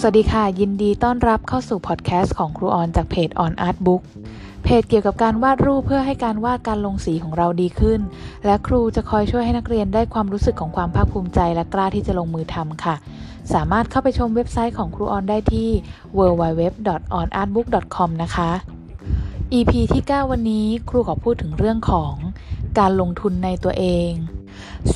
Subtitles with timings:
[0.00, 4.02] สวัสดีค่ะ ยินดีต้อนรับเข้าสู่พอดแคสต์ของครูออนจากเพจ On Art Book
[4.64, 8.00] เพจเกี่ยวกับการวาดรูปเพื่อให้การวาดการลงสีของเราดีขึ้น
[8.46, 12.94] และครูจะคอยช่วยให้นักเรียนได้ความรู้สึกของความภาคภูมิใจและกล้าที่จะลงมือทำค่ะ
[13.54, 15.68] สามารถเข้าไปชมเว็บไซต์ของครูออนได้ที่
[16.18, 18.50] www.onartbook.com นะคะ
[19.52, 22.12] EP ที่ 9 วันนี้ครูขอพูดถึงเรื่องของ
[22.78, 24.10] การลงทุนในตัวเอง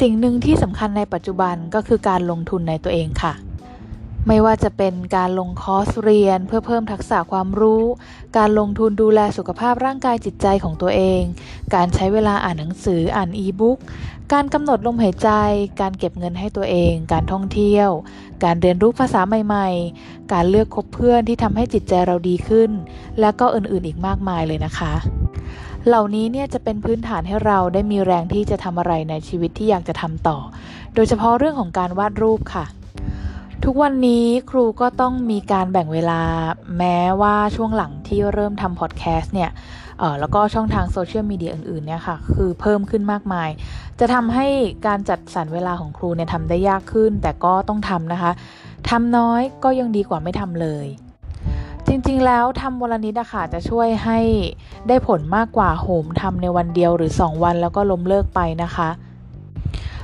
[0.01, 3.35] สิ่งหนึ่งที่สำคัญในปัจจุบันก็คือการลงทุนในตัวเองค่ะ
[4.29, 7.85] ไม่ว่าจะเป็นการลงคอร์สเรียนเพื่อเพิ่มทักษะความรู้
[8.39, 11.23] การลงทุนดูแลสุขภาพร่างกายจิตใจของตัวเอง
[11.75, 13.79] การใช้เวลาอ่านหนังสืออ่านอีบุ๊ก
[14.33, 15.31] การกำหนดลมหายใจ
[15.81, 17.89] การเก็บเงินให้ตัวเอง การท่องเที่ยว
[18.45, 22.71] การเรียนรู้ภาษาใหม่ๆ การเลือกคบเพื่อนที่ทำให้จิตใจเราดีขึ้น
[23.21, 24.95] และก็อื่นๆอีกมากมายเลยนะคะ
[25.87, 30.39] เหล่านี้เนี่ยจะเป็นพื้นฐานให้เราได้มีแรงที่จะทำอะไรในชีวิตที่อยากจะทำต่อ
[30.95, 32.67] โดยเฉพาะเรื่องของการวาดรูปค่ะ
[33.65, 36.21] ทุกวันนี้ครูก็ต้องมีการแบ่งเวลา
[36.79, 39.51] แม้ว่าช่วงหลังที่เริ่มทำพอดแคสต์เนี่ย
[40.21, 43.49] แล้วก็ช่องทางโซเชียลมีเดียอื่นๆเนี่ยค่ะ คือเพิ่มขึ้นมากมาย
[44.01, 44.47] จะทำให้
[44.87, 48.33] การจัดสรรเวลาของครูเนี่ยทำได้ยากขึ้น แต่ก็ต้องทำนะคะ
[48.91, 50.87] ทำน้อยก็ยังดีกว่าไม่ทำเลย
[51.87, 54.19] จริงๆแล้วทำวันละนิดอะค่ะจะช่วยให้
[54.89, 58.91] ได้ผลมากกว่าโหมทำในวันเดียวหรือ 2 วันแล้วก็ล้มเลิกไปนะคะ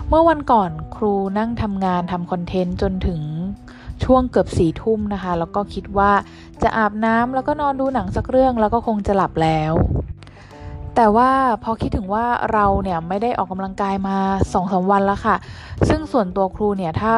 [0.09, 3.21] เมื่อวันก่อนครูนั่งทำงานทำคอนเทนต์จนถึง
[4.07, 6.13] ช่วงเกือบสี่ทุ่มนะคะ แล้วก็คิดว่า
[6.63, 9.73] จะอาบน้ำแล้วก็นอนดูหนังสักเรื่องแล้วก็คงจะหลับแล้ว
[10.97, 11.31] แต่ว่า
[11.65, 15.37] พอคิดถึงว่าเราเนี่ยไม่ได้ออกกำลังกายมา2อสวันแล้วค่ะ
[15.89, 17.15] ซึ่งส่วนตัวครูเนี่ยถ้า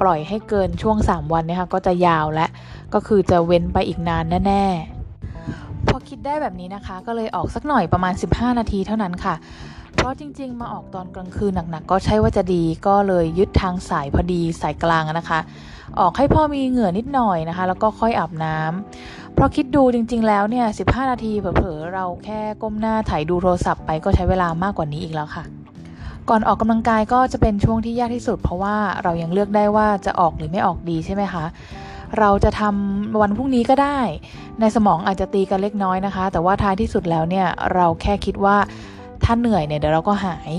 [0.00, 2.46] ปล่อยให้เกินช่วง 3 วันเนี่ยค่ะก็จะยาวและ
[2.94, 4.64] ก็คือจะเว้นไปอีกนานแน่
[5.26, 9.34] ๆ พอคิดได้แบบนี้นะคะ ก็เลยออกสักหน่อยประมาณ 15 นาทีเท่านั้นค่ะ
[9.94, 15.40] เพราะจริง ๆ มาออกตอนกลางคืนหนักๆก็ใช่ว่าจะดีก็เลยยึดทางสายพอดีสายกลางนะคะ
[16.00, 25.44] ออกให้พอมีเหงื่อนิดหน่อยนะคะ แล้วก็ค่อยอาบน้ำเพราะคิดดูจริง ๆ แล้วเนี่ย 15 นาทีเผลอๆเราแค่ก้มหน้าถ่ายดูโทรศัพท์ไปก็ใช้เวลามากกว่านี้อีกแล้วค่ะ
[26.28, 31.44] ก่อนออกกำลังกายก็จะเป็นช่วงที่ยากที่สุด เพราะว่าเรายังเลือกได้ว่าจะออกหรือไม่ออกดีใช่ไหมคะ
[32.18, 33.98] เราจะทำวันพรุ่งนี้ก็ได้
[34.60, 38.56] ในสมองอาจจะตีกันเล็กน้อยนะคะ แต่ว่าท้ายที่สุดแล้วเนี่ย เราแค่คิดว่า
[39.24, 40.50] ถ้าเหนื่อยเนี่ยเดี๋ยวเราก็หาย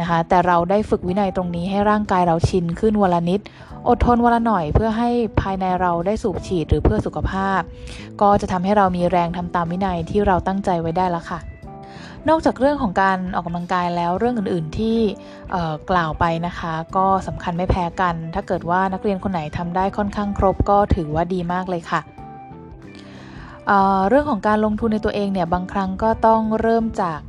[0.00, 3.40] นะคะ แต่เราได้ฝึกวินัยตรงนี้ให้ร่างกายเราชินขึ้นวันละนิด
[3.88, 7.60] อดทนวันละหน่อย เพื่อให้ภายในเราได้สูบฉีดหรือเพื่อสุขภาพ
[8.20, 11.40] ก็จะทำให้เรามีแรงทำตามวินัยที่เราตั้งใจไว้ได้แล้วค่ะ
[12.28, 14.98] นอกจากเรื่องของการออกกำลังกายแล้วเรื่องอื่นๆที่
[15.90, 22.00] กล่าวไปนะคะ ก็สำคัญไม่แพ้กัน ถ้าเกิดว่านักเรียนคนไหนทำได้ค่อนข้างครบก็ถือว่าดีมากเลยค่ะ
[23.66, 27.20] เเรื่องของการลงทุนในตัวเองเนี่ยบางครั้งก็ต้องเริ่มจาก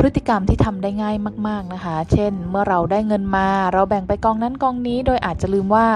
[0.08, 1.16] ฤติกรรมที่ทำได้ง่าย
[1.48, 5.86] มาก ๆนะคะ เช่น เมื่อเราได้เงินมา เราแบ่งไปกองนั้นกองนี้ โดยอาจจะลืมว่า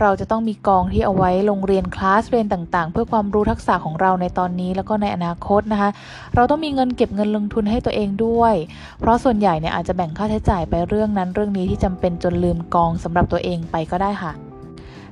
[0.00, 5.90] เราจะต้องมีกองที่เอาไว้ลงเรียนคลาสเรียนต่างๆ เพื่อความรู้ทักษะของเราในตอนนี้แล้วก็ในอนาคตนะคะ
[6.34, 8.54] เราต้องมีเงินเก็บเงินลงทุนให้ตัวเองด้วย
[9.00, 14.32] เพราะส่วนใหญ่เนี่ยอาจจะแบ่งค่าใช้จ่ายไปเรื่องนั้นเรื่องนี้ที่จำเป็นจนลืมกองสำหรับตัวเองไปก็ได้ค่ะ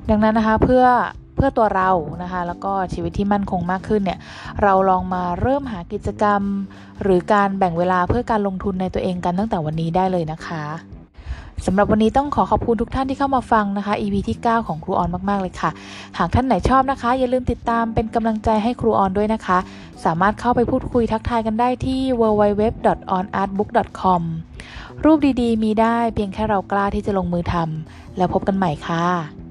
[0.08, 0.84] ดังนั้นนะคะเพื่อ
[1.42, 1.91] พื่อตัวเรา
[2.22, 4.19] นะคะ แล้วก็ชีวิตที่มั่นคงมากขึ้นเนี่ย
[4.62, 6.42] เราลองมาเริ่มหากิจกรรม
[7.03, 10.64] หรือการแบ่งเวลาเพื่อการลงทุนในตัวเองกันตั้งแต่วันนี้ได้เลยนะคะ
[11.66, 15.70] สำหรับวันนี้ต้องขอขอบคุณทุกท่านที่เข้ามาฟังนะคะ EP ที่ 9 ของครูออนมาก ๆ เลยค่ะ
[16.19, 19.58] หากท่านไหนชอบนะคะ อย่าลืมติดตามเป็นกำลังใจให้ครูออนด้วยนะคะ
[20.04, 24.22] สามารถเข้าไปพูดคุยทักทายกันได้ที่ www.onartbook.com
[25.04, 29.41] รูปดีๆ มีได้เพียงแค่เรากล้าที่จะลงมือทำแล้วพบกันใหม่ค่ะ